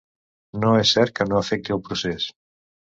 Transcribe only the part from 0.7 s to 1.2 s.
és cert